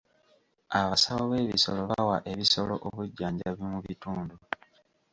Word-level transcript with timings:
Abasawo 0.79 1.23
b'ebisolo 1.31 1.81
bawa 1.91 2.17
ebisolo 2.31 2.73
obujjanjabi 2.87 3.63
mu 3.71 3.79
bitundu. 3.85 4.35